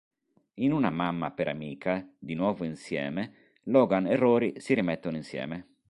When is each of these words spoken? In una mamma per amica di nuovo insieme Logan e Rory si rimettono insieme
In 0.55 0.71
una 0.73 0.89
mamma 0.89 1.29
per 1.29 1.47
amica 1.47 2.03
di 2.17 2.33
nuovo 2.33 2.63
insieme 2.63 3.51
Logan 3.65 4.07
e 4.07 4.15
Rory 4.15 4.59
si 4.59 4.73
rimettono 4.73 5.15
insieme 5.17 5.75